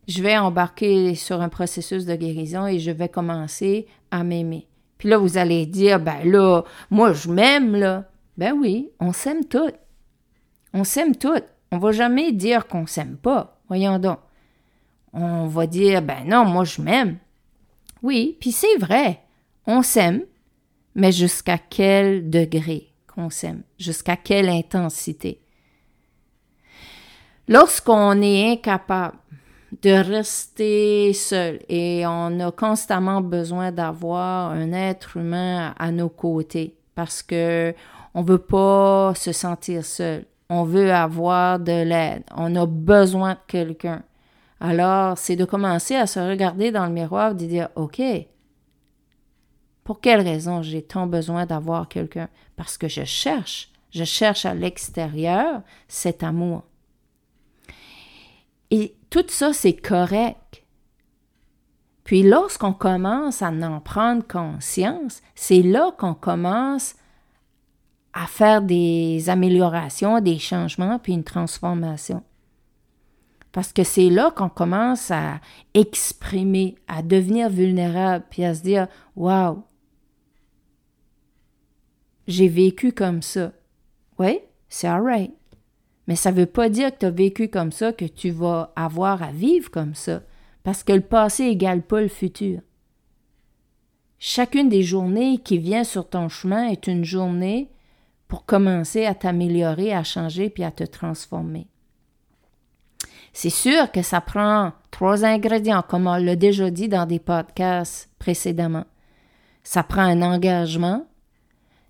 je 0.07 0.23
vais 0.23 0.35
embarquer 0.35 1.13
sur 1.13 1.41
un 1.41 1.47
processus 1.47 2.05
de 2.05 2.15
guérison 2.15 2.65
et 2.65 2.79
je 2.79 2.89
vais 2.89 3.07
commencer 3.07 3.85
à 4.09 4.23
m'aimer. 4.23 4.65
Puis 4.97 5.09
là, 5.09 5.19
vous 5.19 5.37
allez 5.37 5.67
dire, 5.67 5.99
ben 5.99 6.23
là, 6.23 6.63
moi, 6.89 7.13
je 7.13 7.29
m'aime, 7.29 7.75
là. 7.75 8.09
Ben 8.35 8.51
oui, 8.51 8.89
on 8.99 9.13
s'aime 9.13 9.45
toutes. 9.45 9.75
On 10.73 10.83
s'aime 10.83 11.15
toutes. 11.15 11.45
On 11.71 11.77
va 11.77 11.91
jamais 11.91 12.31
dire 12.31 12.65
qu'on 12.65 12.87
s'aime 12.87 13.15
pas. 13.15 13.59
Voyons 13.67 13.99
donc. 13.99 14.17
On 15.13 15.45
va 15.45 15.67
dire, 15.67 16.01
ben 16.01 16.23
non, 16.25 16.45
moi 16.45 16.63
je 16.63 16.81
m'aime. 16.81 17.17
Oui, 18.01 18.37
puis 18.39 18.51
c'est 18.51 18.77
vrai, 18.77 19.21
on 19.67 19.83
s'aime, 19.83 20.23
mais 20.95 21.11
jusqu'à 21.11 21.59
quel 21.59 22.27
degré? 22.27 22.86
Qu'on 23.17 23.29
s'aime? 23.31 23.63
Jusqu'à 23.79 24.15
quelle 24.15 24.49
intensité? 24.49 25.41
Lorsqu'on 27.47 28.21
est 28.21 28.51
incapable 28.51 29.17
de 29.81 29.91
rester 29.91 31.13
seul 31.13 31.59
et 31.67 32.03
on 32.05 32.39
a 32.39 32.51
constamment 32.51 33.21
besoin 33.21 33.71
d'avoir 33.71 34.51
un 34.51 34.71
être 34.71 35.17
humain 35.17 35.73
à 35.77 35.91
nos 35.91 36.09
côtés 36.09 36.75
parce 36.95 37.23
que 37.23 37.73
on 38.13 38.21
veut 38.21 38.37
pas 38.37 39.13
se 39.15 39.31
sentir 39.31 39.83
seul. 39.85 40.25
On 40.49 40.63
veut 40.63 40.91
avoir 40.91 41.59
de 41.59 41.83
l'aide. 41.83 42.23
On 42.35 42.55
a 42.55 42.65
besoin 42.65 43.33
de 43.33 43.39
quelqu'un. 43.47 44.03
Alors, 44.59 45.17
c'est 45.17 45.35
de 45.35 45.45
commencer 45.45 45.95
à 45.95 46.07
se 46.07 46.19
regarder 46.19 46.71
dans 46.71 46.85
le 46.85 46.91
miroir 46.91 47.31
et 47.31 47.35
de 47.35 47.45
dire, 47.45 47.69
OK, 47.75 48.01
pour 49.87 50.01
quelle 50.01 50.19
raison 50.19 50.61
j'ai 50.61 50.81
tant 50.81 51.07
besoin 51.07 51.45
d'avoir 51.45 51.87
quelqu'un? 51.87 52.27
Parce 52.57 52.77
que 52.77 52.89
je 52.89 53.05
cherche, 53.05 53.71
je 53.89 54.03
cherche 54.03 54.45
à 54.45 54.53
l'extérieur 54.53 55.61
cet 55.87 56.23
amour. 56.23 56.63
Et 58.69 58.97
tout 59.09 59.23
ça, 59.29 59.53
c'est 59.53 59.77
correct. 59.77 60.65
Puis 62.03 62.21
lorsqu'on 62.21 62.73
commence 62.73 63.41
à 63.41 63.47
en 63.47 63.79
prendre 63.79 64.27
conscience, 64.27 65.21
c'est 65.35 65.61
là 65.61 65.93
qu'on 65.97 66.15
commence 66.15 66.95
à 68.11 68.27
faire 68.27 68.61
des 68.61 69.29
améliorations, 69.29 70.19
des 70.19 70.37
changements, 70.37 70.99
puis 70.99 71.13
une 71.13 71.23
transformation. 71.23 72.23
Parce 73.53 73.71
que 73.71 73.85
c'est 73.85 74.09
là 74.09 74.31
qu'on 74.31 74.49
commence 74.49 75.11
à 75.11 75.39
exprimer, 75.73 76.75
à 76.89 77.01
devenir 77.01 77.49
vulnérable, 77.49 78.25
puis 78.29 78.43
à 78.43 78.53
se 78.53 78.63
dire 78.63 78.87
Waouh, 79.15 79.63
j'ai 82.27 82.47
vécu 82.47 82.91
comme 82.91 83.21
ça. 83.21 83.51
Oui, 84.19 84.39
c'est 84.69 84.87
alright. 84.87 85.33
Mais 86.07 86.15
ça 86.15 86.31
ne 86.31 86.37
veut 86.37 86.45
pas 86.45 86.69
dire 86.69 86.91
que 86.91 86.99
tu 86.99 87.05
as 87.05 87.11
vécu 87.11 87.49
comme 87.49 87.71
ça 87.71 87.91
que 87.93 88.05
tu 88.05 88.29
vas 88.29 88.71
avoir 88.75 89.21
à 89.23 89.31
vivre 89.31 89.69
comme 89.69 89.95
ça, 89.95 90.21
parce 90.63 90.83
que 90.83 90.93
le 90.93 91.01
passé 91.01 91.45
égale 91.45 91.81
pas 91.81 92.01
le 92.01 92.07
futur. 92.07 92.61
Chacune 94.19 94.69
des 94.69 94.83
journées 94.83 95.37
qui 95.37 95.59
vient 95.59 95.83
sur 95.83 96.09
ton 96.09 96.27
chemin 96.27 96.69
est 96.69 96.87
une 96.87 97.05
journée 97.05 97.69
pour 98.27 98.45
commencer 98.45 99.05
à 99.05 99.13
t'améliorer, 99.13 99.93
à 99.93 100.03
changer 100.03 100.49
puis 100.49 100.63
à 100.63 100.71
te 100.71 100.83
transformer. 100.83 101.67
C'est 103.31 103.51
sûr 103.51 103.91
que 103.91 104.01
ça 104.01 104.19
prend 104.19 104.73
trois 104.89 105.23
ingrédients, 105.23 105.83
comme 105.87 106.07
on 106.07 106.15
l'a 106.15 106.35
déjà 106.35 106.71
dit 106.71 106.87
dans 106.87 107.05
des 107.05 107.19
podcasts 107.19 108.09
précédemment. 108.17 108.85
Ça 109.63 109.83
prend 109.83 110.01
un 110.01 110.23
engagement, 110.23 111.05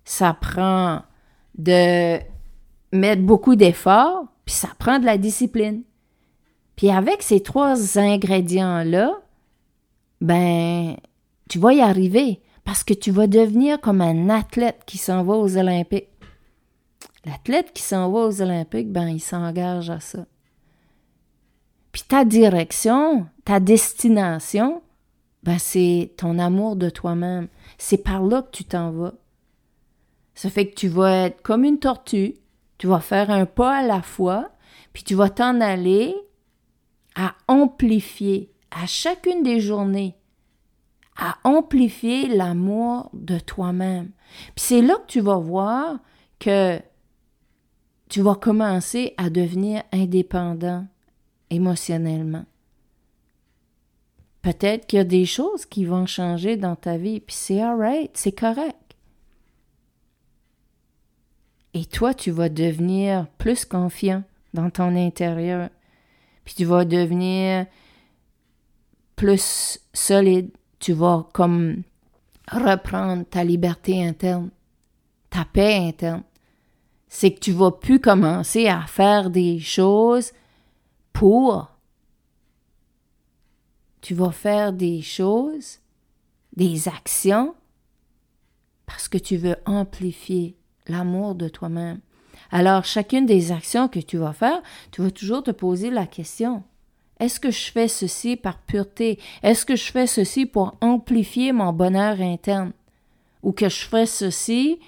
ça 0.08 0.32
prend 0.32 1.02
de 1.58 2.18
mettre 2.92 3.20
beaucoup 3.20 3.56
d'efforts, 3.56 4.24
puis 4.46 4.54
ça 4.54 4.68
prend 4.78 4.98
de 4.98 5.04
la 5.04 5.18
discipline. 5.18 5.82
Puis 6.76 6.90
avec 6.90 7.22
ces 7.22 7.42
trois 7.42 7.98
ingrédients-là, 7.98 9.20
ben, 10.22 10.96
tu 11.50 11.58
vas 11.58 11.74
y 11.74 11.82
arriver 11.82 12.40
parce 12.64 12.84
que 12.84 12.94
tu 12.94 13.10
vas 13.10 13.26
devenir 13.26 13.78
comme 13.82 14.00
un 14.00 14.30
athlète 14.30 14.80
qui 14.86 14.96
s'en 14.96 15.22
va 15.24 15.34
aux 15.34 15.58
Olympiques. 15.58 16.08
L'athlète 17.26 17.74
qui 17.74 17.82
s'en 17.82 18.10
va 18.10 18.20
aux 18.20 18.40
Olympiques, 18.40 18.90
ben, 18.90 19.08
il 19.08 19.20
s'engage 19.20 19.90
à 19.90 20.00
ça. 20.00 20.24
Puis 21.92 22.02
ta 22.08 22.24
direction, 22.24 23.26
ta 23.44 23.60
destination, 23.60 24.80
ben, 25.42 25.58
c'est 25.58 26.14
ton 26.16 26.38
amour 26.38 26.76
de 26.76 26.88
toi-même. 26.88 27.48
C'est 27.76 28.02
par 28.02 28.22
là 28.22 28.40
que 28.40 28.52
tu 28.52 28.64
t'en 28.64 28.90
vas. 28.90 29.12
Ça 30.38 30.50
fait 30.50 30.68
que 30.68 30.76
tu 30.76 30.86
vas 30.86 31.26
être 31.26 31.42
comme 31.42 31.64
une 31.64 31.80
tortue, 31.80 32.36
tu 32.78 32.86
vas 32.86 33.00
faire 33.00 33.28
un 33.28 33.44
pas 33.44 33.78
à 33.78 33.82
la 33.82 34.02
fois, 34.02 34.52
puis 34.92 35.02
tu 35.02 35.16
vas 35.16 35.30
t'en 35.30 35.60
aller 35.60 36.14
à 37.16 37.34
amplifier 37.48 38.52
à 38.70 38.86
chacune 38.86 39.42
des 39.42 39.58
journées, 39.58 40.14
à 41.16 41.38
amplifier 41.42 42.28
l'amour 42.28 43.10
de 43.14 43.40
toi-même. 43.40 44.12
Puis 44.54 44.64
c'est 44.64 44.80
là 44.80 44.94
que 44.98 45.10
tu 45.10 45.18
vas 45.18 45.38
voir 45.38 45.98
que 46.38 46.78
tu 48.08 48.22
vas 48.22 48.36
commencer 48.36 49.14
à 49.16 49.30
devenir 49.30 49.82
indépendant 49.90 50.86
émotionnellement. 51.50 52.44
Peut-être 54.42 54.86
qu'il 54.86 54.98
y 54.98 55.00
a 55.00 55.04
des 55.04 55.26
choses 55.26 55.66
qui 55.66 55.84
vont 55.84 56.06
changer 56.06 56.56
dans 56.56 56.76
ta 56.76 56.96
vie, 56.96 57.18
puis 57.18 57.34
c'est 57.34 57.60
alright, 57.60 58.12
c'est 58.14 58.30
correct. 58.30 58.87
Et 61.74 61.84
toi, 61.84 62.14
tu 62.14 62.30
vas 62.30 62.48
devenir 62.48 63.26
plus 63.38 63.64
confiant 63.64 64.22
dans 64.54 64.70
ton 64.70 64.96
intérieur, 64.96 65.68
puis 66.44 66.54
tu 66.54 66.64
vas 66.64 66.84
devenir 66.84 67.66
plus 69.16 69.78
solide, 69.92 70.50
tu 70.78 70.92
vas 70.92 71.28
comme 71.32 71.82
reprendre 72.50 73.24
ta 73.24 73.44
liberté 73.44 74.02
interne, 74.02 74.50
ta 75.28 75.44
paix 75.44 75.76
interne. 75.76 76.22
C'est 77.08 77.32
que 77.32 77.40
tu 77.40 77.52
vas 77.52 77.70
plus 77.70 78.00
commencer 78.00 78.68
à 78.68 78.82
faire 78.82 79.30
des 79.30 79.58
choses 79.58 80.32
pour. 81.12 81.70
Tu 84.00 84.14
vas 84.14 84.30
faire 84.30 84.72
des 84.72 85.02
choses, 85.02 85.80
des 86.54 86.88
actions, 86.88 87.54
parce 88.86 89.08
que 89.08 89.18
tu 89.18 89.36
veux 89.36 89.56
amplifier 89.66 90.57
l'amour 90.88 91.34
de 91.34 91.48
toi-même. 91.48 91.98
Alors, 92.50 92.84
chacune 92.84 93.26
des 93.26 93.52
actions 93.52 93.88
que 93.88 93.98
tu 94.00 94.16
vas 94.16 94.32
faire, 94.32 94.62
tu 94.90 95.02
vas 95.02 95.10
toujours 95.10 95.42
te 95.42 95.50
poser 95.50 95.90
la 95.90 96.06
question, 96.06 96.62
est-ce 97.20 97.40
que 97.40 97.50
je 97.50 97.72
fais 97.72 97.88
ceci 97.88 98.36
par 98.36 98.58
pureté? 98.58 99.18
Est-ce 99.42 99.66
que 99.66 99.76
je 99.76 99.90
fais 99.90 100.06
ceci 100.06 100.46
pour 100.46 100.76
amplifier 100.80 101.52
mon 101.52 101.72
bonheur 101.72 102.20
interne? 102.20 102.72
Ou 103.42 103.52
que 103.52 103.68
je 103.68 103.84
fais 103.86 104.06
ceci 104.06 104.78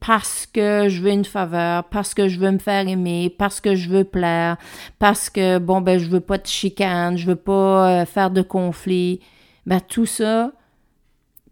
parce 0.00 0.46
que 0.46 0.88
je 0.88 1.02
veux 1.02 1.10
une 1.10 1.24
faveur, 1.24 1.84
parce 1.84 2.14
que 2.14 2.28
je 2.28 2.38
veux 2.38 2.50
me 2.50 2.58
faire 2.58 2.86
aimer, 2.86 3.34
parce 3.36 3.60
que 3.60 3.74
je 3.74 3.88
veux 3.88 4.04
plaire, 4.04 4.56
parce 5.00 5.28
que, 5.28 5.58
bon, 5.58 5.80
ben, 5.80 5.98
je 5.98 6.08
veux 6.08 6.20
pas 6.20 6.38
de 6.38 6.46
chicane, 6.46 7.16
je 7.16 7.26
veux 7.26 7.36
pas 7.36 8.02
euh, 8.02 8.06
faire 8.06 8.30
de 8.30 8.42
conflit. 8.42 9.20
Ben, 9.66 9.80
tout 9.80 10.06
ça, 10.06 10.52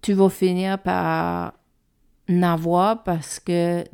tu 0.00 0.12
vas 0.12 0.28
finir 0.28 0.78
par 0.78 1.54
n'avoir 2.28 3.02
parce 3.02 3.40
que 3.40 3.84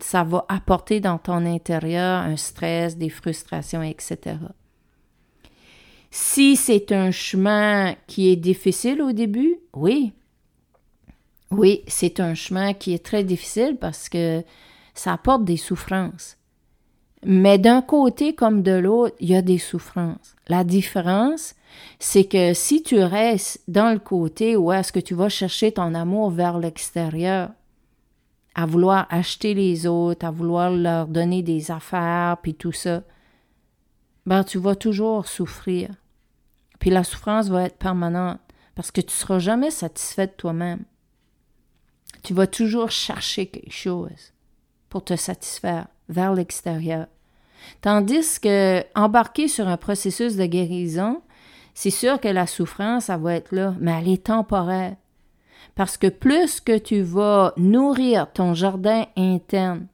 ça 0.00 0.24
va 0.24 0.44
apporter 0.48 1.00
dans 1.00 1.18
ton 1.18 1.44
intérieur 1.44 2.22
un 2.22 2.36
stress, 2.36 2.96
des 2.96 3.10
frustrations, 3.10 3.82
etc. 3.82 4.36
Si 6.10 6.56
c'est 6.56 6.92
un 6.92 7.10
chemin 7.10 7.94
qui 8.06 8.30
est 8.30 8.36
difficile 8.36 9.02
au 9.02 9.12
début, 9.12 9.56
oui. 9.74 10.12
Oui, 11.50 11.82
c'est 11.86 12.20
un 12.20 12.34
chemin 12.34 12.74
qui 12.74 12.94
est 12.94 13.04
très 13.04 13.24
difficile 13.24 13.76
parce 13.80 14.08
que 14.08 14.42
ça 14.94 15.12
apporte 15.12 15.44
des 15.44 15.56
souffrances. 15.56 16.36
Mais 17.24 17.58
d'un 17.58 17.82
côté 17.82 18.34
comme 18.34 18.62
de 18.62 18.72
l'autre, 18.72 19.14
il 19.20 19.30
y 19.30 19.36
a 19.36 19.42
des 19.42 19.58
souffrances. 19.58 20.34
La 20.48 20.64
différence, 20.64 21.54
c'est 21.98 22.24
que 22.24 22.54
si 22.54 22.82
tu 22.82 22.98
restes 23.00 23.60
dans 23.68 23.92
le 23.92 23.98
côté 23.98 24.56
où 24.56 24.72
est-ce 24.72 24.92
que 24.92 25.00
tu 25.00 25.14
vas 25.14 25.28
chercher 25.28 25.72
ton 25.72 25.94
amour 25.94 26.30
vers 26.30 26.58
l'extérieur, 26.58 27.50
à 28.54 28.66
vouloir 28.66 29.06
acheter 29.10 29.54
les 29.54 29.86
autres, 29.86 30.26
à 30.26 30.30
vouloir 30.30 30.70
leur 30.70 31.06
donner 31.06 31.42
des 31.42 31.70
affaires, 31.70 32.38
puis 32.42 32.54
tout 32.54 32.72
ça, 32.72 33.02
ben 34.26 34.44
tu 34.44 34.58
vas 34.58 34.74
toujours 34.74 35.26
souffrir. 35.26 35.90
Puis 36.78 36.90
la 36.90 37.04
souffrance 37.04 37.48
va 37.48 37.64
être 37.64 37.78
permanente 37.78 38.40
parce 38.74 38.90
que 38.90 39.00
tu 39.00 39.08
ne 39.08 39.12
seras 39.12 39.38
jamais 39.38 39.70
satisfait 39.70 40.26
de 40.26 40.32
toi-même. 40.32 40.84
Tu 42.22 42.34
vas 42.34 42.46
toujours 42.46 42.90
chercher 42.90 43.46
quelque 43.46 43.72
chose 43.72 44.32
pour 44.88 45.04
te 45.04 45.16
satisfaire 45.16 45.86
vers 46.08 46.34
l'extérieur. 46.34 47.06
Tandis 47.80 48.40
que 48.40 48.82
embarquer 48.94 49.48
sur 49.48 49.68
un 49.68 49.76
processus 49.76 50.36
de 50.36 50.46
guérison, 50.46 51.22
c'est 51.74 51.90
sûr 51.90 52.20
que 52.20 52.28
la 52.28 52.46
souffrance, 52.46 53.04
ça 53.04 53.16
va 53.16 53.34
être 53.34 53.52
là, 53.52 53.74
mais 53.78 53.92
elle 53.92 54.08
est 54.08 54.24
temporaire. 54.26 54.96
Parce 55.74 55.96
que 55.96 56.08
plus 56.08 56.60
que 56.60 56.76
tu 56.78 57.02
vas 57.02 57.52
nourrir 57.56 58.30
ton 58.32 58.54
jardin 58.54 59.04
interne, 59.16 59.86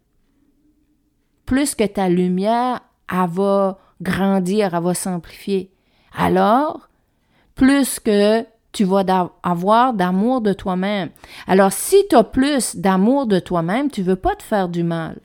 plus 1.44 1.74
que 1.74 1.84
ta 1.84 2.08
lumière, 2.08 2.80
elle 3.10 3.30
va 3.30 3.78
grandir, 4.02 4.74
elle 4.74 4.82
va 4.82 4.94
s'amplifier. 4.94 5.70
Alors, 6.16 6.88
plus 7.54 8.00
que 8.00 8.44
tu 8.72 8.84
vas 8.84 9.30
avoir 9.42 9.94
d'amour 9.94 10.42
de 10.42 10.52
toi-même. 10.52 11.08
Alors, 11.46 11.72
si 11.72 11.96
tu 12.10 12.16
as 12.16 12.24
plus 12.24 12.76
d'amour 12.76 13.26
de 13.26 13.38
toi-même, 13.38 13.90
tu 13.90 14.02
veux 14.02 14.16
pas 14.16 14.34
te 14.34 14.42
faire 14.42 14.68
du 14.68 14.82
mal. 14.82 15.18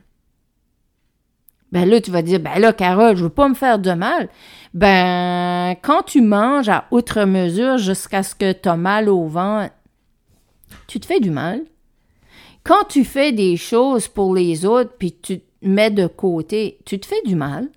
Ben 1.70 1.88
là, 1.88 2.00
tu 2.00 2.10
vas 2.10 2.22
dire, 2.22 2.40
ben 2.40 2.58
là, 2.58 2.72
Carole, 2.72 3.16
je 3.16 3.24
veux 3.24 3.30
pas 3.30 3.48
me 3.48 3.54
faire 3.54 3.78
de 3.78 3.92
mal. 3.92 4.28
Ben, 4.74 5.74
quand 5.82 6.02
tu 6.02 6.20
manges 6.20 6.68
à 6.68 6.84
outre 6.90 7.24
mesure 7.24 7.78
jusqu'à 7.78 8.22
ce 8.22 8.34
que 8.34 8.52
tu 8.52 8.68
as 8.68 8.76
mal 8.76 9.08
au 9.08 9.26
ventre, 9.26 9.72
tu 10.86 11.00
te 11.00 11.06
fais 11.06 11.20
du 11.20 11.30
mal. 11.30 11.64
Quand 12.64 12.84
tu 12.88 13.04
fais 13.04 13.32
des 13.32 13.56
choses 13.56 14.08
pour 14.08 14.34
les 14.34 14.64
autres, 14.64 14.94
puis 14.98 15.12
tu 15.12 15.40
te 15.40 15.44
mets 15.62 15.90
de 15.90 16.06
côté, 16.06 16.78
tu 16.84 16.98
te 17.00 17.06
fais 17.06 17.22
du 17.24 17.34
mal. 17.34 17.68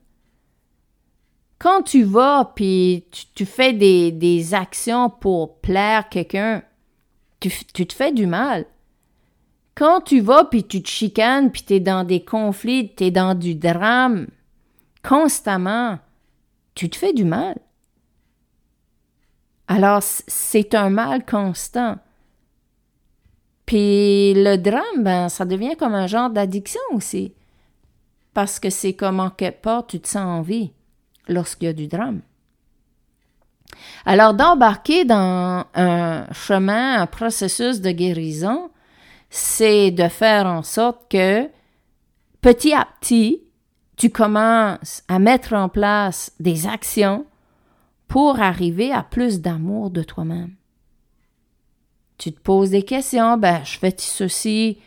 Quand 1.58 1.81
tu 1.81 2.03
vas, 2.03 2.51
puis 2.55 3.05
tu, 3.34 3.45
fais 3.45 3.73
des, 3.73 4.53
actions 4.53 5.10
pour 5.10 5.60
plaire 5.60 6.10
quelqu'un, 6.10 6.63
tu, 7.39 7.51
tu, 7.73 7.88
te 7.88 7.93
fais 7.93 8.12
du 8.12 8.27
mal. 8.27 8.65
Quand 9.73 10.01
tu 10.01 10.19
vas, 10.19 10.45
puis 10.45 10.63
tu 10.63 10.84
te 10.84 10.89
chicanes, 10.89 11.51
puis 11.51 11.63
tu 11.63 11.75
es 11.75 11.79
dans 11.79 12.03
des 12.03 12.23
conflits, 12.23 12.93
tu 12.95 13.05
es 13.05 13.12
dans 13.12 13.34
du 13.34 13.55
drame, 13.55 14.27
constamment, 15.01 15.97
tu 16.75 16.89
te 16.89 16.97
fais 16.97 17.13
du 17.13 17.23
mal. 17.23 17.58
Alors, 19.67 20.03
c'est 20.03 20.75
un 20.75 20.89
mal 20.89 21.25
constant. 21.25 21.97
Puis 23.65 24.34
le 24.36 24.58
drame, 24.58 25.04
ben, 25.04 25.30
ça 25.30 25.45
devient 25.45 25.75
comme 25.78 25.95
un 25.95 26.08
genre 26.08 26.30
d'addiction 26.30 26.82
aussi. 26.91 27.34
Parce 28.34 28.60
que 28.60 28.69
c'est 28.69 28.93
comme 28.93 29.19
en 29.19 29.30
quelque 29.30 29.62
part, 29.62 29.88
tu 29.88 29.99
te 29.99 30.08
sens 30.08 30.25
en 30.25 30.41
vie 30.41 30.71
lorsqu'il 31.28 31.67
y 31.67 31.69
a 31.69 31.73
du 31.73 31.88
drame. 31.88 32.21
Alors, 34.06 34.34
d'embarquer 34.34 35.06
dans 35.06 35.65
un 35.73 36.25
chemin, 36.32 37.01
un 37.01 37.08
processus 37.08 37.82
de 37.82 37.91
guérison, 37.91 38.69
c'est 39.30 39.91
de 39.91 40.08
faire 40.08 40.45
en 40.45 40.62
sorte 40.62 41.10
que 41.10 41.49
petit 42.41 42.73
à 42.73 42.88
petit, 42.99 43.41
tu 43.97 44.10
commences 44.10 45.04
à 45.08 45.19
mettre 45.19 45.54
en 45.54 45.69
place 45.69 46.32
des 46.39 46.67
actions 46.67 47.25
pour 48.08 48.39
arriver 48.39 48.91
à 48.91 49.04
plus 49.04 49.41
d'amour 49.41 49.89
de 49.89 50.04
toi-même. 50.04 50.54
Tu 52.17 52.32
te 52.32 52.39
poses 52.39 52.69
des 52.69 52.84
questions, 52.84 53.38
ben, 53.38 53.62
je 53.63 53.78
fais 53.78 53.93
ceci 53.97 54.78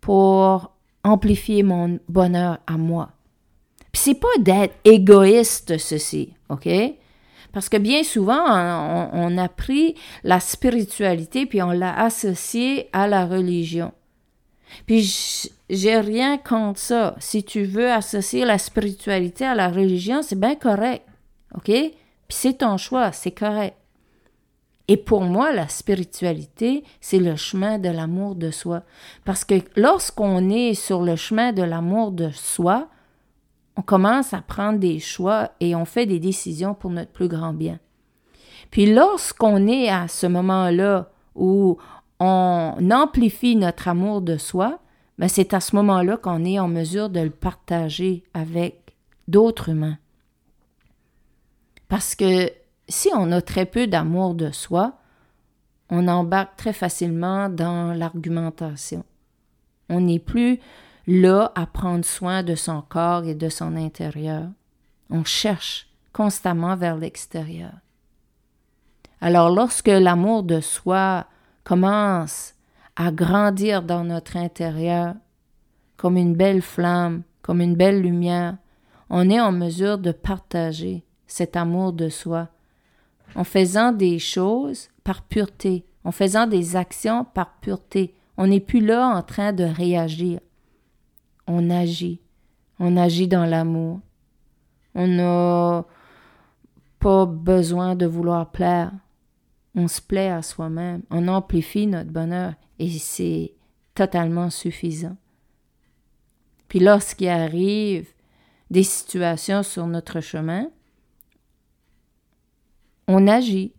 pour 0.00 0.70
amplifier 1.02 1.62
mon 1.62 1.98
bonheur 2.08 2.58
à 2.66 2.76
moi. 2.76 3.10
Puis 3.92 4.02
c'est 4.02 4.14
pas 4.14 4.28
d'être 4.38 4.74
égoïste, 4.84 5.78
ceci, 5.78 6.34
OK? 6.48 6.68
Parce 7.52 7.68
que 7.68 7.78
bien 7.78 8.02
souvent, 8.04 8.44
on, 9.12 9.38
a 9.38 9.48
pris 9.48 9.94
la 10.22 10.38
spiritualité 10.38 11.46
puis 11.46 11.62
on 11.62 11.70
l'a 11.70 11.98
associée 11.98 12.88
à 12.92 13.08
la 13.08 13.26
religion. 13.26 13.92
Puis 14.86 15.50
j'ai 15.70 15.98
rien 15.98 16.36
contre 16.36 16.78
ça. 16.78 17.16
Si 17.18 17.42
tu 17.42 17.64
veux 17.64 17.90
associer 17.90 18.44
la 18.44 18.58
spiritualité 18.58 19.46
à 19.46 19.54
la 19.54 19.68
religion, 19.68 20.22
c'est 20.22 20.38
bien 20.38 20.56
correct. 20.56 21.04
OK? 21.54 21.64
Puis 21.64 21.92
c'est 22.28 22.58
ton 22.58 22.76
choix, 22.76 23.12
c'est 23.12 23.30
correct. 23.30 23.74
Et 24.90 24.96
pour 24.96 25.20
moi, 25.20 25.52
la 25.52 25.68
spiritualité, 25.68 26.82
c'est 27.00 27.18
le 27.18 27.36
chemin 27.36 27.78
de 27.78 27.90
l'amour 27.90 28.34
de 28.34 28.50
soi. 28.50 28.82
Parce 29.26 29.44
que 29.44 29.56
lorsqu'on 29.76 30.48
est 30.48 30.72
sur 30.72 31.02
le 31.02 31.14
chemin 31.14 31.52
de 31.52 31.62
l'amour 31.62 32.10
de 32.10 32.30
soi, 32.30 32.88
on 33.76 33.82
commence 33.82 34.32
à 34.32 34.40
prendre 34.40 34.78
des 34.78 34.98
choix 34.98 35.52
et 35.60 35.76
on 35.76 35.84
fait 35.84 36.06
des 36.06 36.18
décisions 36.18 36.74
pour 36.74 36.90
notre 36.90 37.12
plus 37.12 37.28
grand 37.28 37.52
bien. 37.52 37.78
Puis 38.70 38.92
lorsqu'on 38.92 39.66
est 39.66 39.88
à 39.88 40.08
ce 40.08 40.26
moment-là 40.26 41.10
où 41.34 41.76
on 42.18 42.90
amplifie 42.90 43.56
notre 43.56 43.88
amour 43.88 44.22
de 44.22 44.36
soi, 44.36 44.80
ben 45.18 45.28
c'est 45.28 45.52
à 45.52 45.60
ce 45.60 45.76
moment-là 45.76 46.16
qu'on 46.16 46.44
est 46.44 46.58
en 46.58 46.68
mesure 46.68 47.10
de 47.10 47.20
le 47.20 47.30
partager 47.30 48.24
avec 48.34 48.96
d'autres 49.28 49.68
humains. 49.68 49.98
Parce 51.88 52.14
que 52.14 52.50
si 52.88 53.10
on 53.14 53.30
a 53.32 53.40
très 53.42 53.66
peu 53.66 53.86
d'amour 53.86 54.34
de 54.34 54.50
soi, 54.50 54.94
on 55.90 56.08
embarque 56.08 56.56
très 56.56 56.72
facilement 56.72 57.48
dans 57.48 57.92
l'argumentation. 57.92 59.04
On 59.88 60.00
n'est 60.00 60.18
plus 60.18 60.58
là 61.06 61.52
à 61.54 61.66
prendre 61.66 62.04
soin 62.04 62.42
de 62.42 62.54
son 62.54 62.82
corps 62.82 63.24
et 63.24 63.34
de 63.34 63.48
son 63.48 63.76
intérieur. 63.76 64.48
On 65.10 65.24
cherche 65.24 65.88
constamment 66.12 66.76
vers 66.76 66.96
l'extérieur. 66.96 67.72
Alors 69.20 69.50
lorsque 69.50 69.88
l'amour 69.88 70.42
de 70.42 70.60
soi 70.60 71.26
commence 71.64 72.54
à 72.96 73.10
grandir 73.10 73.82
dans 73.82 74.04
notre 74.04 74.36
intérieur, 74.36 75.14
comme 75.96 76.16
une 76.16 76.34
belle 76.34 76.62
flamme, 76.62 77.22
comme 77.42 77.60
une 77.60 77.74
belle 77.74 78.02
lumière, 78.02 78.56
on 79.10 79.30
est 79.30 79.40
en 79.40 79.52
mesure 79.52 79.98
de 79.98 80.12
partager 80.12 81.02
cet 81.26 81.56
amour 81.56 81.92
de 81.92 82.08
soi 82.08 82.48
en 83.34 83.44
faisant 83.44 83.92
des 83.92 84.18
choses 84.18 84.88
par 85.04 85.22
pureté, 85.22 85.84
en 86.04 86.12
faisant 86.12 86.46
des 86.46 86.76
actions 86.76 87.24
par 87.24 87.58
pureté. 87.60 88.14
On 88.36 88.46
n'est 88.46 88.60
plus 88.60 88.84
là 88.84 89.08
en 89.08 89.22
train 89.22 89.52
de 89.52 89.64
réagir. 89.64 90.40
On 91.46 91.70
agit. 91.70 92.20
On 92.78 92.96
agit 92.96 93.28
dans 93.28 93.46
l'amour. 93.46 94.00
On 94.94 95.06
n'a 95.06 95.84
pas 96.98 97.26
besoin 97.26 97.94
de 97.96 98.06
vouloir 98.06 98.50
plaire. 98.50 98.92
On 99.74 99.88
se 99.88 100.00
plaît 100.00 100.30
à 100.30 100.42
soi-même. 100.42 101.02
On 101.10 101.28
amplifie 101.28 101.86
notre 101.86 102.10
bonheur 102.10 102.54
et 102.78 102.90
c'est 102.90 103.52
totalement 103.94 104.50
suffisant. 104.50 105.16
Puis 106.68 106.80
lorsqu'il 106.80 107.28
arrive 107.28 108.08
des 108.70 108.82
situations 108.82 109.62
sur 109.62 109.86
notre 109.86 110.20
chemin, 110.20 110.68
on 113.08 113.26
agit. 113.26 113.72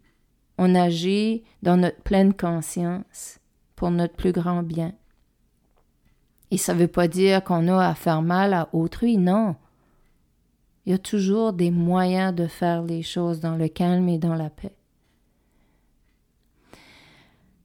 On 0.57 0.75
agit 0.75 1.43
dans 1.63 1.77
notre 1.77 2.01
pleine 2.01 2.33
conscience 2.33 3.39
pour 3.77 3.91
notre 3.91 4.15
plus 4.15 4.33
grand 4.33 4.61
bien. 4.61 4.93
Et 6.51 6.57
ça 6.57 6.73
ne 6.73 6.79
veut 6.79 6.87
pas 6.87 7.07
dire 7.07 7.43
qu'on 7.43 7.67
a 7.69 7.87
à 7.87 7.95
faire 7.95 8.21
mal 8.21 8.53
à 8.53 8.67
autrui, 8.73 9.17
non. 9.17 9.55
Il 10.85 10.91
y 10.91 10.95
a 10.95 10.97
toujours 10.97 11.53
des 11.53 11.71
moyens 11.71 12.33
de 12.33 12.47
faire 12.47 12.81
les 12.81 13.03
choses 13.03 13.39
dans 13.39 13.55
le 13.55 13.69
calme 13.69 14.09
et 14.09 14.17
dans 14.17 14.35
la 14.35 14.49
paix. 14.49 14.73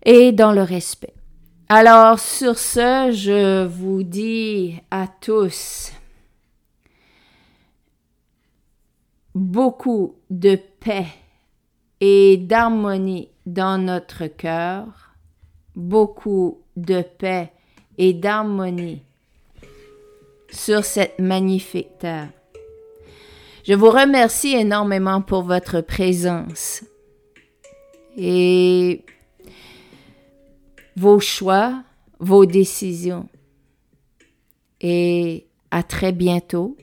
Et 0.05 0.33
dans 0.33 0.53
le 0.53 0.63
respect. 0.63 1.15
Alors, 1.71 2.19
sur 2.19 2.59
ce, 2.59 3.11
je 3.11 3.65
vous 3.65 4.03
dis 4.03 4.79
à 4.91 5.09
tous 5.09 5.93
beaucoup 9.35 10.15
de 10.31 10.57
paix 10.79 11.07
et 12.01 12.37
d'harmonie 12.37 13.29
dans 13.47 13.79
notre 13.79 14.27
cœur, 14.27 14.87
beaucoup 15.75 16.61
de 16.77 17.03
paix 17.03 17.53
et 17.99 18.13
d'harmonie 18.13 19.03
sur 20.51 20.85
cette 20.85 21.19
magnifique 21.19 21.99
terre. 21.99 22.31
Je 23.65 23.75
vous 23.75 23.91
remercie 23.91 24.55
énormément 24.55 25.23
pour 25.23 25.43
votre 25.43 25.81
présence 25.81 26.85
et 28.17 29.05
vos 30.97 31.19
choix, 31.19 31.83
vos 32.19 32.47
décisions. 32.47 33.29
Et 34.81 35.47
à 35.71 35.83
très 35.83 36.13
bientôt 36.13 36.77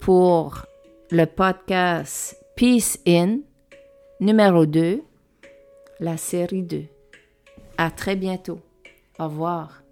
pour 0.00 0.66
le 1.10 1.24
podcast 1.24 2.36
Peace 2.56 2.98
In 3.06 3.38
numéro 4.20 4.66
2, 4.66 5.02
la 6.00 6.16
série 6.16 6.62
2. 6.62 6.84
À 7.76 7.90
très 7.90 8.16
bientôt. 8.16 8.60
Au 9.18 9.24
revoir. 9.24 9.82